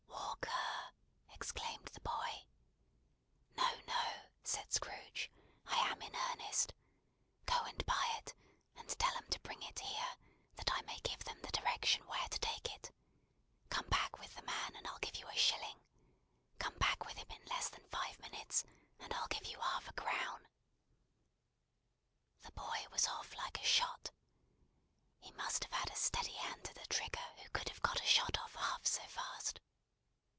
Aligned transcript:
"Walk 0.01 0.47
ER!" 0.47 1.77
exclaimed 1.81 1.87
the 1.87 1.99
boy. 2.01 2.45
"No, 3.55 3.79
no," 3.81 4.31
said 4.43 4.71
Scrooge, 4.73 5.31
"I 5.65 5.75
am 5.89 6.01
in 6.01 6.15
earnest. 6.15 6.71
Go 7.45 7.57
and 7.65 7.83
buy 7.85 8.13
it, 8.17 8.33
and 8.75 8.87
tell 8.99 9.15
'em 9.17 9.27
to 9.29 9.39
bring 9.41 9.61
it 9.63 9.79
here, 9.79 10.15
that 10.57 10.71
I 10.71 10.81
may 10.83 10.99
give 10.99 11.23
them 11.23 11.41
the 11.41 11.51
direction 11.51 12.05
where 12.05 12.27
to 12.29 12.39
take 12.39 12.69
it. 12.75 12.91
Come 13.69 13.87
back 13.87 14.19
with 14.19 14.33
the 14.35 14.41
man, 14.43 14.75
and 14.75 14.87
I'll 14.87 14.99
give 14.99 15.15
you 15.15 15.27
a 15.29 15.35
shilling. 15.35 15.81
Come 16.59 16.75
back 16.77 17.03
with 17.05 17.17
him 17.17 17.29
in 17.31 17.45
less 17.47 17.69
than 17.69 17.87
five 17.89 18.19
minutes 18.19 18.63
and 18.99 19.11
I'll 19.13 19.27
give 19.27 19.45
you 19.47 19.59
half 19.59 19.87
a 19.89 19.93
crown!" 19.93 20.47
The 22.43 22.51
boy 22.51 22.85
was 22.91 23.07
off 23.07 23.33
like 23.35 23.59
a 23.59 23.65
shot. 23.65 24.11
He 25.19 25.31
must 25.31 25.63
have 25.63 25.73
had 25.73 25.89
a 25.89 25.95
steady 25.95 26.33
hand 26.33 26.69
at 26.69 26.77
a 26.77 26.87
trigger 26.87 27.25
who 27.41 27.49
could 27.49 27.67
have 27.69 27.81
got 27.81 27.99
a 28.01 28.05
shot 28.05 28.37
off 28.39 28.53
half 28.55 28.85
so 28.85 29.01
fast. 29.07 29.59